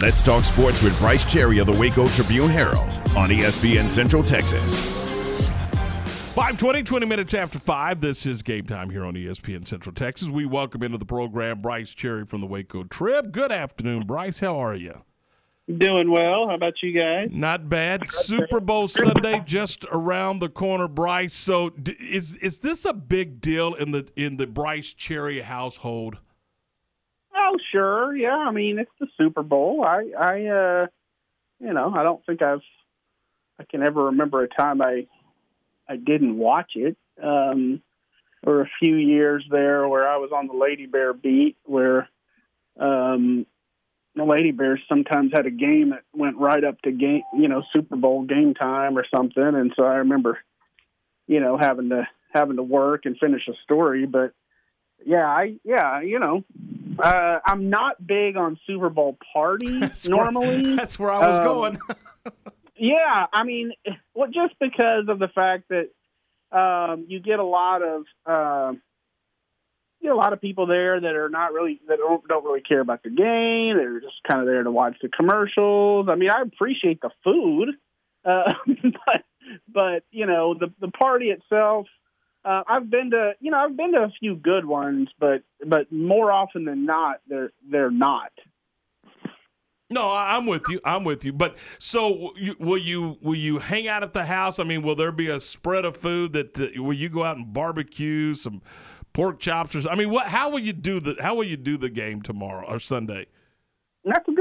[0.00, 2.78] Let's talk sports with Brice Cherry of the Waco Tribune Herald
[3.16, 4.80] on ESPN Central Texas.
[6.36, 8.00] 520, 20 minutes after 5.
[8.00, 10.28] This is game time here on ESPN Central Texas.
[10.28, 13.32] We welcome into the program Brice Cherry from the Waco Trib.
[13.32, 14.38] Good afternoon, Brice.
[14.38, 14.94] How are you?
[15.66, 16.46] Doing well.
[16.46, 17.30] How about you guys?
[17.32, 18.08] Not bad.
[18.08, 21.34] Super Bowl Sunday just around the corner, Brice.
[21.34, 26.18] So, is is this a big deal in the in the Brice Cherry household?
[27.70, 28.16] Sure.
[28.16, 28.36] Yeah.
[28.36, 29.84] I mean, it's the Super Bowl.
[29.84, 30.86] I, I, uh,
[31.60, 32.62] you know, I don't think I've,
[33.60, 35.06] I can ever remember a time I,
[35.88, 36.96] I didn't watch it.
[37.22, 37.82] Um,
[38.44, 42.08] were a few years there where I was on the Lady Bear beat, where
[42.78, 43.46] um,
[44.14, 47.62] the Lady Bears sometimes had a game that went right up to game, you know,
[47.72, 50.38] Super Bowl game time or something, and so I remember,
[51.26, 54.06] you know, having to having to work and finish a story.
[54.06, 54.32] But
[55.04, 56.44] yeah, I yeah, you know,
[57.00, 60.62] uh, I'm not big on Super Bowl parties That's normally.
[60.62, 61.78] Where, that's where I was Um, going.
[62.80, 63.72] Yeah, I mean,
[64.14, 65.88] well, just because of the fact that
[66.56, 68.72] um, you get a lot of uh,
[70.00, 72.60] you get a lot of people there that are not really that don't, don't really
[72.60, 73.76] care about the game.
[73.76, 76.06] They're just kind of there to watch the commercials.
[76.08, 77.70] I mean, I appreciate the food,
[78.24, 79.24] uh, but
[79.66, 81.88] but you know the the party itself.
[82.44, 85.90] Uh, I've been to you know I've been to a few good ones, but but
[85.92, 88.32] more often than not, they're they're not.
[89.90, 90.80] No, I'm with you.
[90.84, 91.32] I'm with you.
[91.32, 94.58] But so, you, will you will you hang out at the house?
[94.58, 97.38] I mean, will there be a spread of food that uh, will you go out
[97.38, 98.60] and barbecue some
[99.14, 99.88] pork chops or?
[99.88, 100.26] I mean, what?
[100.26, 101.16] How will you do the?
[101.20, 103.26] How will you do the game tomorrow or Sunday?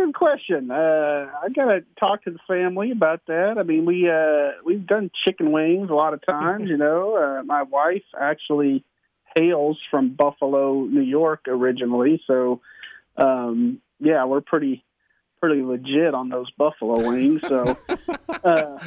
[0.08, 0.72] Good question.
[0.72, 3.58] Uh, I gotta talk to the family about that.
[3.58, 6.70] I mean, we uh, we've done chicken wings a lot of times.
[6.70, 8.86] You know, uh, my wife actually
[9.36, 12.22] hails from Buffalo, New York, originally.
[12.26, 12.62] So,
[13.18, 14.86] um, yeah, we're pretty
[15.42, 17.42] pretty legit on those buffalo wings.
[17.42, 17.78] So,
[18.46, 18.80] uh,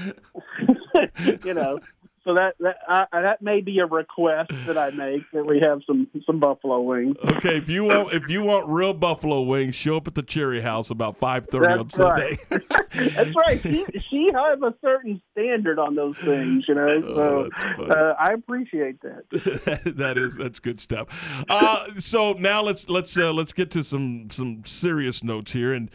[1.45, 1.81] you know,
[2.25, 5.81] so that that I, that may be a request that I make that we have
[5.87, 7.17] some some buffalo wings.
[7.25, 10.61] Okay, if you want if you want real buffalo wings, show up at the Cherry
[10.61, 12.37] House about five thirty on Sunday.
[12.51, 13.61] That's right.
[13.63, 17.01] She, she has a certain standard on those things, you know.
[17.05, 17.91] Oh, So funny.
[17.91, 19.31] uh, I appreciate that.
[19.97, 21.45] that is that's good stuff.
[21.49, 25.91] Uh, so now let's let's uh, let's get to some some serious notes here, and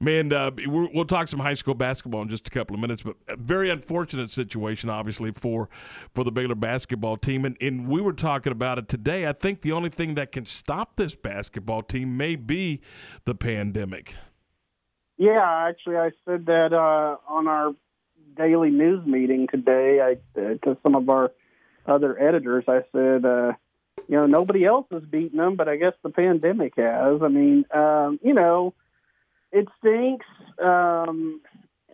[0.00, 3.02] man, uh, we'll talk some high school basketball in just a couple of minutes.
[3.02, 5.68] But a very unfortunate situation, obviously for
[6.14, 9.26] for the Baylor basketball team, and and we were talking about it today.
[9.26, 12.80] I think the only thing that can stop this basketball team may be
[13.24, 14.14] the pandemic.
[15.16, 17.74] Yeah, actually, I said that uh, on our
[18.36, 20.00] daily news meeting today.
[20.00, 21.32] I uh, to some of our
[21.86, 23.52] other editors, I said, uh,
[24.08, 27.22] you know, nobody else has beaten them, but I guess the pandemic has.
[27.22, 28.74] I mean, um, you know,
[29.54, 30.26] it stinks,
[30.62, 31.40] um,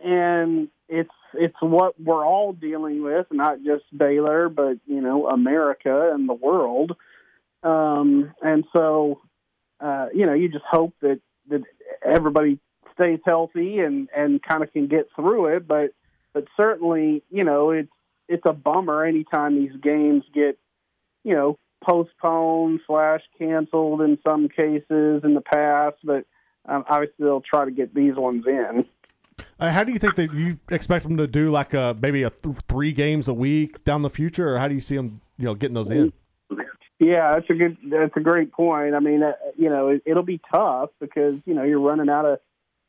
[0.03, 6.11] and it's it's what we're all dealing with, not just Baylor, but you know, America
[6.13, 6.97] and the world.
[7.63, 9.21] Um, and so,
[9.79, 11.61] uh, you know, you just hope that that
[12.03, 12.59] everybody
[12.95, 15.67] stays healthy and and kind of can get through it.
[15.67, 15.91] But
[16.33, 17.91] but certainly, you know, it's
[18.27, 20.57] it's a bummer anytime these games get,
[21.23, 25.97] you know, postponed slash canceled in some cases in the past.
[26.03, 26.25] But
[26.65, 28.85] um, obviously, they'll try to get these ones in.
[29.59, 32.29] Uh, how do you think that you expect them to do like a maybe a
[32.29, 35.45] th- three games a week down the future, or how do you see them, you
[35.45, 36.13] know, getting those in?
[36.99, 37.77] Yeah, that's a good.
[37.83, 38.93] That's a great point.
[38.93, 42.25] I mean, uh, you know, it, it'll be tough because you know you're running out
[42.25, 42.39] of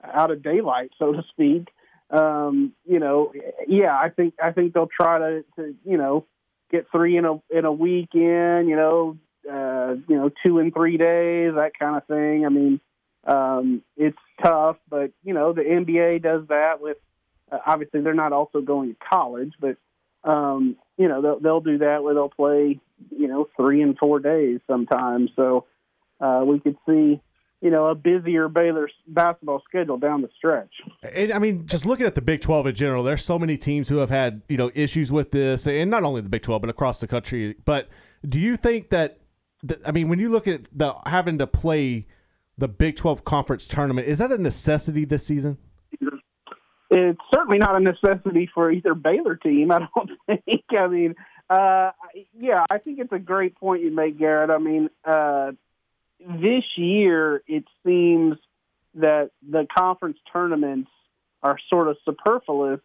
[0.05, 1.69] out of daylight, so to speak.
[2.11, 3.33] Um, you know,
[3.67, 6.27] yeah, I think I think they'll try to, to you know
[6.71, 8.69] get three in a in a weekend.
[8.69, 9.19] You know,
[9.51, 12.45] uh, you know, two in three days, that kind of thing.
[12.45, 12.81] I mean,
[13.25, 16.97] um, it's tough, but you know, the NBA does that with.
[17.51, 19.77] Uh, obviously, they're not also going to college, but
[20.25, 22.81] um, you know, they'll, they'll do that where they'll play,
[23.11, 25.31] you know, three and four days sometimes.
[25.37, 25.67] So
[26.21, 27.21] uh, we could see,
[27.61, 30.73] you know, a busier Baylor basketball schedule down the stretch.
[31.03, 33.89] And I mean, just looking at the Big Twelve in general, there's so many teams
[33.89, 36.71] who have had you know issues with this, and not only the Big Twelve but
[36.71, 37.55] across the country.
[37.65, 37.89] But
[38.29, 39.19] do you think that
[39.87, 42.07] I mean, when you look at the having to play
[42.59, 45.59] the Big Twelve conference tournament, is that a necessity this season?
[46.91, 49.71] It's certainly not a necessity for either Baylor team.
[49.71, 50.65] I don't think.
[50.79, 51.15] I mean,
[51.49, 51.93] uh,
[52.39, 54.51] yeah, I think it's a great point you make, Garrett.
[54.51, 55.53] I mean, uh,
[56.21, 58.37] this year it seems
[58.95, 60.91] that the conference tournaments
[61.43, 62.81] are sort of superfluous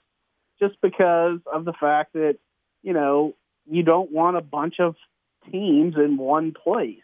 [0.59, 2.37] just because of the fact that
[2.81, 3.35] you know
[3.69, 4.95] you don't want a bunch of
[5.51, 7.01] teams in one place.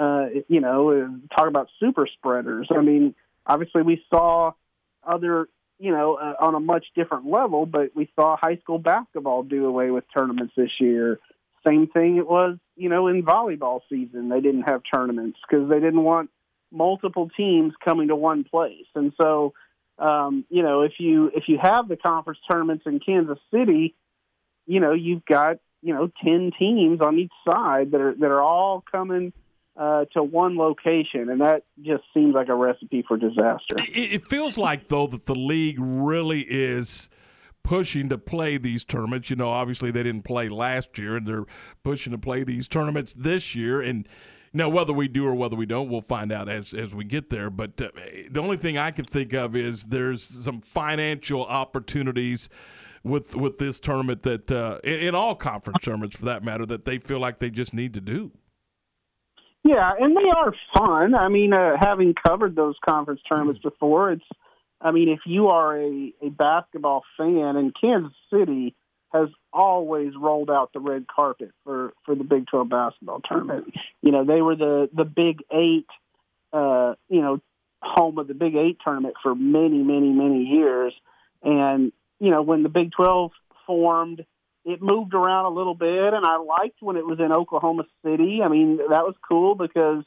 [0.00, 2.68] Uh, you know, talk about super spreaders.
[2.74, 3.14] I mean,
[3.44, 4.52] obviously we saw
[5.06, 5.46] other,
[5.78, 7.66] you know, uh, on a much different level.
[7.66, 11.20] But we saw high school basketball do away with tournaments this year.
[11.66, 14.30] Same thing it was, you know, in volleyball season.
[14.30, 16.30] They didn't have tournaments because they didn't want
[16.72, 18.86] multiple teams coming to one place.
[18.94, 19.52] And so,
[19.98, 23.94] um, you know, if you if you have the conference tournaments in Kansas City,
[24.66, 28.40] you know, you've got you know ten teams on each side that are that are
[28.40, 29.34] all coming
[29.76, 33.76] uh, to one location, and that just seems like a recipe for disaster.
[33.78, 37.08] It, it feels like though that the league really is
[37.62, 39.30] pushing to play these tournaments.
[39.30, 41.46] You know, obviously they didn't play last year, and they're
[41.82, 44.06] pushing to play these tournaments this year, and
[44.52, 47.30] now, whether we do or whether we don't, we'll find out as as we get
[47.30, 47.50] there.
[47.50, 47.90] But uh,
[48.30, 52.48] the only thing I can think of is there's some financial opportunities
[53.04, 56.84] with with this tournament that uh, in, in, all conference tournaments for that matter that
[56.84, 58.32] they feel like they just need to do.
[59.64, 61.14] Yeah, and they are fun.
[61.14, 64.24] I mean, uh, having covered those conference tournaments before, it's.
[64.82, 68.74] I mean, if you are a, a basketball fan and Kansas City,
[69.12, 73.74] has always rolled out the red carpet for for the Big 12 basketball tournament.
[74.02, 75.86] You know, they were the the Big 8
[76.52, 77.40] uh, you know,
[77.82, 80.94] home of the Big 8 tournament for many, many, many years
[81.42, 83.32] and you know, when the Big 12
[83.66, 84.24] formed,
[84.72, 88.40] it moved around a little bit and I liked when it was in Oklahoma City.
[88.44, 90.04] I mean, that was cool because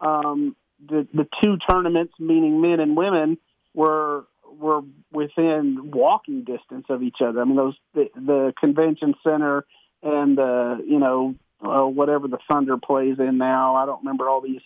[0.00, 0.56] um
[0.86, 3.38] the the two tournaments meaning men and women
[3.74, 4.24] were
[4.58, 4.82] were
[5.12, 7.40] within walking distance of each other.
[7.40, 9.64] I mean, those the, the convention center
[10.02, 13.76] and the you know uh, whatever the Thunder plays in now.
[13.76, 14.60] I don't remember all these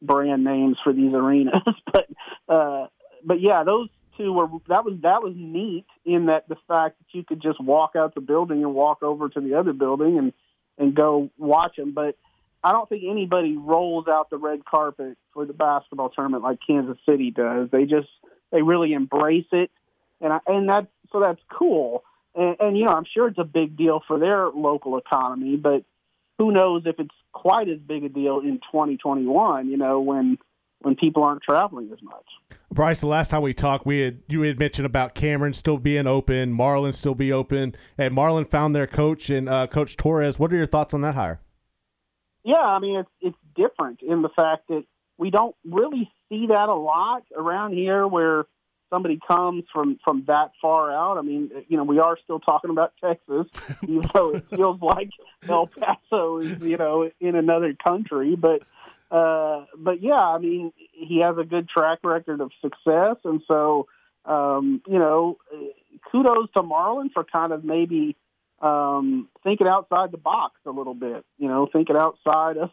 [0.00, 1.62] brand names for these arenas,
[1.92, 2.06] but
[2.48, 2.86] uh,
[3.24, 7.16] but yeah, those two were that was that was neat in that the fact that
[7.16, 10.32] you could just walk out the building and walk over to the other building and
[10.78, 12.16] and go watch them, but.
[12.64, 16.98] I don't think anybody rolls out the red carpet for the basketball tournament like Kansas
[17.08, 17.70] City does.
[17.70, 18.08] They just
[18.50, 19.70] they really embrace it,
[20.20, 22.02] and I, and that's so that's cool.
[22.34, 25.84] And, and you know, I'm sure it's a big deal for their local economy, but
[26.38, 29.68] who knows if it's quite as big a deal in 2021?
[29.68, 30.38] You know, when
[30.86, 32.24] when people aren't traveling as much.
[32.70, 36.06] Brice, the last time we talked, we had you had mentioned about Cameron still being
[36.06, 40.38] open, Marlin still be open, and Marlin found their coach and uh, Coach Torres.
[40.38, 41.40] What are your thoughts on that hire?
[42.44, 44.84] Yeah, I mean it's it's different in the fact that
[45.18, 48.44] we don't really see that a lot around here where
[48.88, 51.18] somebody comes from from that far out.
[51.18, 53.48] I mean, you know, we are still talking about Texas,
[53.82, 55.10] even though it feels like
[55.48, 58.36] El Paso is, you know, in another country.
[58.36, 58.62] But
[59.10, 63.86] uh, but yeah, I mean, he has a good track record of success, and so
[64.24, 65.38] um, you know,
[66.10, 68.16] kudos to Marlin for kind of maybe
[68.60, 71.24] um, thinking outside the box a little bit.
[71.38, 72.70] You know, thinking outside of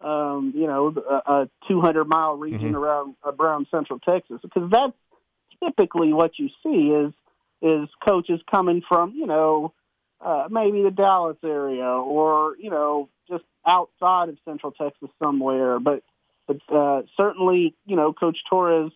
[0.00, 2.76] um, you know, a, a 200 mile region mm-hmm.
[2.76, 4.92] around around Central Texas, because that's
[5.62, 7.12] typically what you see is
[7.62, 9.72] is coaches coming from you know
[10.24, 16.02] uh, maybe the Dallas area or you know just outside of Central Texas somewhere, but
[16.46, 18.92] but uh, certainly you know Coach Torres,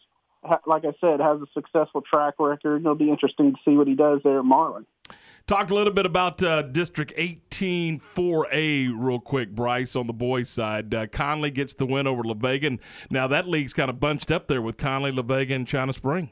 [0.66, 2.80] like I said, has a successful track record.
[2.80, 4.86] It'll be interesting to see what he does there at Marlin.
[5.46, 10.50] Talk a little bit about uh, District 18 4A real quick, Brice, on the boys'
[10.50, 10.94] side.
[10.94, 12.76] Uh, Connally gets the win over La Vega.
[13.10, 16.30] Now, that league's kind of bunched up there with Connally, La Vega, and China Spring.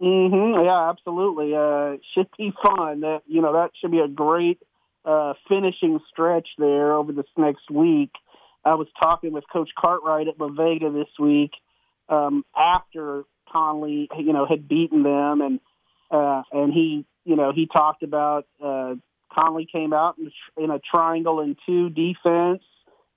[0.00, 0.64] Mm-hmm.
[0.64, 1.54] Yeah, absolutely.
[1.54, 3.00] Uh, should be fun.
[3.00, 4.60] That you know that should be a great
[5.04, 8.10] uh, finishing stretch there over this next week.
[8.64, 11.52] I was talking with Coach Cartwright at La Vega this week
[12.08, 15.60] um, after Connally, you know, had beaten them, and
[16.10, 18.94] uh, and he you know, he talked about uh,
[19.36, 22.62] Connally came out in, in a triangle and two defense,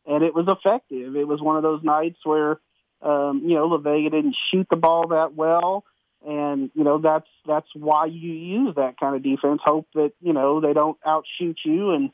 [0.05, 1.15] and it was effective.
[1.15, 2.59] It was one of those nights where,
[3.01, 5.85] um, you know, La Vega didn't shoot the ball that well,
[6.25, 9.61] and you know that's that's why you use that kind of defense.
[9.63, 12.11] Hope that you know they don't outshoot you, and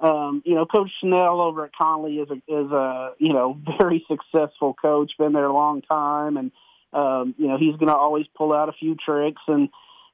[0.00, 4.04] um, you know, Coach Schnell over at Connally is a is a you know very
[4.08, 6.52] successful coach, been there a long time, and
[6.92, 9.68] um, you know he's going to always pull out a few tricks and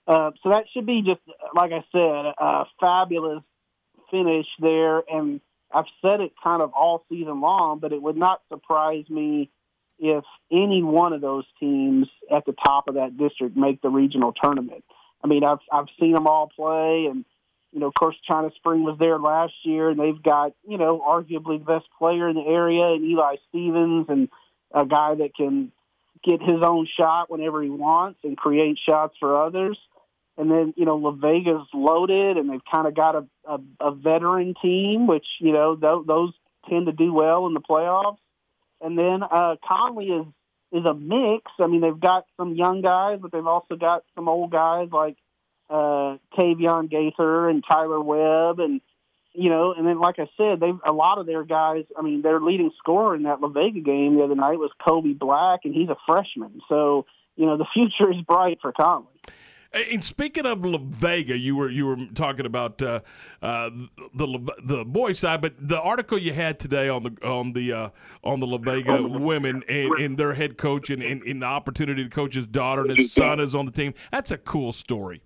[0.06, 1.20] uh, so that should be just
[1.54, 3.42] like I said, a fabulous
[4.10, 5.02] finish there.
[5.10, 5.40] And
[5.72, 9.50] I've said it kind of all season long, but it would not surprise me
[9.98, 14.32] if any one of those teams at the top of that district make the regional
[14.32, 14.84] tournament.
[15.22, 17.24] I mean, I've I've seen them all play, and
[17.72, 21.00] you know, of course, China Spring was there last year, and they've got you know
[21.00, 24.28] arguably the best player in the area, and Eli Stevens, and
[24.72, 25.72] a guy that can
[26.24, 29.78] get his own shot whenever he wants and create shots for others.
[30.36, 33.94] And then, you know, La Vega's loaded and they've kind of got a, a, a
[33.94, 36.32] veteran team, which, you know, th- those
[36.68, 38.18] tend to do well in the playoffs.
[38.84, 40.26] And then uh, Connally is
[40.72, 41.50] is a mix.
[41.60, 45.16] I mean, they've got some young guys, but they've also got some old guys like
[45.70, 48.80] uh, Tavion Gaither and Tyler Webb, and
[49.32, 51.84] you know, and then like I said, they've a lot of their guys.
[51.96, 55.14] I mean, their leading scorer in that La Vega game the other night was Kobe
[55.14, 56.60] Black, and he's a freshman.
[56.68, 59.06] So you know, the future is bright for Connally.
[59.74, 63.00] And speaking of La Vega, you were you were talking about uh,
[63.42, 63.70] uh,
[64.14, 67.88] the the boys side, but the article you had today on the on the uh,
[68.22, 72.04] on the La Vega women and, and their head coach and, and, and, the opportunity
[72.04, 73.94] to coach his daughter and his son is on the team.
[74.12, 75.22] That's a cool story.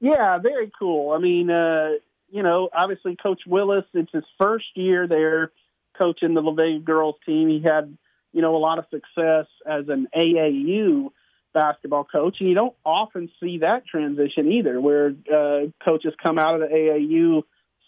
[0.00, 1.12] Yeah, very cool.
[1.12, 1.90] I mean, uh,
[2.28, 3.84] you know, obviously Coach Willis.
[3.94, 5.52] It's his first year there
[5.96, 7.48] coaching the La Vega girls team.
[7.48, 7.96] He had
[8.32, 11.12] you know a lot of success as an AAU
[11.52, 16.54] basketball coach, and you don't often see that transition either, where uh, coaches come out
[16.54, 17.42] of the AAU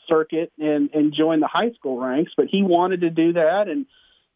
[0.09, 2.33] circuit and and join the high school ranks.
[2.37, 3.87] But he wanted to do that and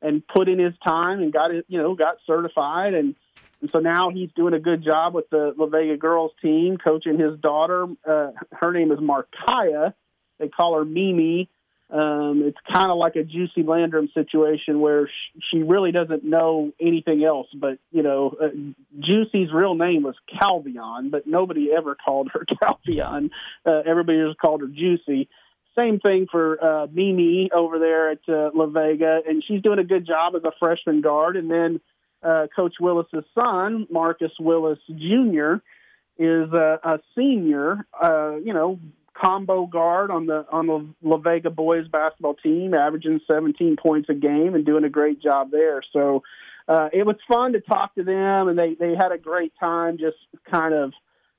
[0.03, 3.15] and put in his time and got it, you know, got certified and.
[3.63, 7.19] And so now he's doing a good job with the La Vega girls team, coaching
[7.19, 7.87] his daughter.
[8.07, 9.95] Uh, her name is Markaya.
[10.39, 11.49] They call her Mimi
[11.89, 16.73] um, it's kind of like a Juicy Landrum situation where sh- she really doesn't know
[16.81, 17.47] anything else.
[17.55, 18.49] But you know, uh,
[18.99, 23.31] Juicy's real name was Calvion, but nobody ever called her Calvion.
[23.65, 25.29] Uh, everybody just called her Juicy.
[25.79, 29.85] Same thing for uh, Mimi over there at uh, La Vega, and she's doing a
[29.85, 31.37] good job as a freshman guard.
[31.37, 31.81] And then
[32.23, 35.57] uh, Coach Willis's son, Marcus Willis Jr.,
[36.19, 37.87] is a, a senior.
[37.93, 38.81] Uh, you know,
[39.21, 44.15] combo guard on the on the La Vega boys basketball team, averaging 17 points a
[44.15, 45.83] game and doing a great job there.
[45.93, 46.23] So
[46.69, 49.99] uh, it was fun to talk to them, and they they had a great time,
[49.99, 50.17] just
[50.51, 50.93] kind of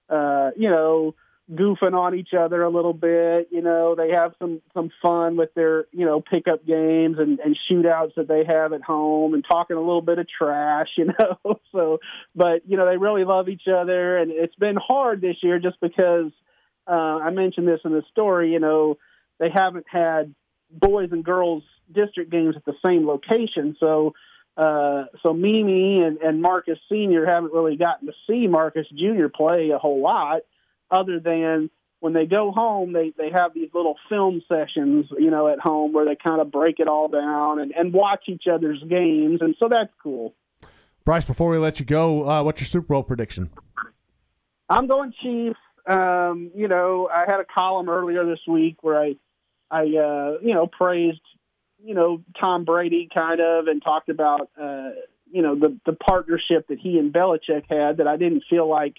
[0.09, 1.15] uh, you know
[1.53, 3.49] goofing on each other a little bit.
[3.51, 7.57] You know, they have some some fun with their you know pickup games and, and
[7.69, 10.87] shootouts that they have at home, and talking a little bit of trash.
[10.97, 11.99] You know, so
[12.35, 15.79] but you know they really love each other, and it's been hard this year just
[15.79, 16.31] because
[16.87, 18.97] uh, I mentioned this in the story, you know,
[19.39, 20.33] they haven't had
[20.71, 23.75] boys and girls district games at the same location.
[23.79, 24.13] So,
[24.57, 29.69] uh, so Mimi and, and Marcus Senior haven't really gotten to see Marcus Junior play
[29.73, 30.41] a whole lot,
[30.89, 35.47] other than when they go home, they they have these little film sessions, you know,
[35.47, 38.81] at home where they kind of break it all down and and watch each other's
[38.87, 40.33] games, and so that's cool.
[41.05, 43.49] Brice, before we let you go, uh, what's your Super Bowl prediction?
[44.69, 49.15] I'm going Chiefs um, you know, I had a column earlier this week where I,
[49.71, 51.21] I, uh, you know, praised,
[51.83, 54.89] you know, Tom Brady kind of and talked about, uh,
[55.31, 57.97] you know, the the partnership that he and Belichick had.
[57.97, 58.95] That I didn't feel like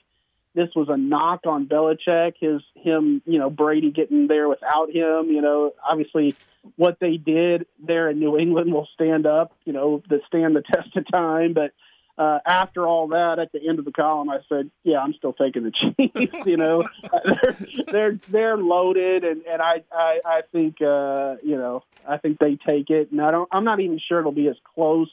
[0.54, 2.35] this was a knock on Belichick.
[2.40, 5.30] His him, you know, Brady getting there without him.
[5.30, 6.35] You know, obviously
[6.76, 9.54] what they did there in New England will stand up.
[9.64, 11.73] You know, that stand the test of time, but
[12.18, 15.32] uh, after all that, at the end of the column, I said, "Yeah, I'm still
[15.32, 16.82] taking the Chiefs." you know,
[17.25, 17.56] they're
[17.87, 22.56] they're they're loaded, and and I I, I think uh, you know I think they
[22.56, 23.48] take it, and I don't.
[23.52, 25.10] I'm not even sure it'll be as close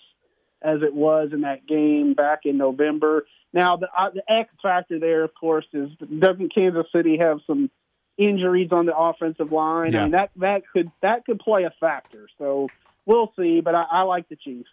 [0.63, 3.27] as it was in that game back in November.
[3.53, 7.69] Now, the uh, the X factor there, of course, is doesn't Kansas City have some
[8.17, 9.93] injuries on the offensive line?
[9.93, 9.99] Yeah.
[9.99, 12.27] I mean that that could that could play a factor.
[12.39, 12.67] So
[13.05, 14.69] we'll see, but I, I, like the Chiefs.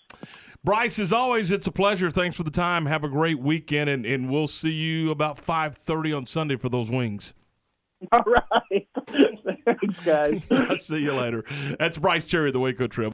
[0.64, 2.10] Brice, as always, it's a pleasure.
[2.10, 2.86] Thanks for the time.
[2.86, 6.68] Have a great weekend, and, and we'll see you about five thirty on Sunday for
[6.68, 7.34] those wings.
[8.10, 8.88] All right.
[9.06, 10.46] Thanks, guys.
[10.50, 11.44] I'll see you later.
[11.78, 13.10] That's Brice Cherry, of the Waco Trib.